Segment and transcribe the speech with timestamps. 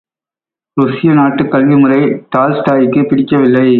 [0.77, 2.01] ருஷ்ய நாட்டுக் கல்விமுறை
[2.35, 3.67] டால்ஸ்டாய்க்குப் பிடிக்கவில்லை.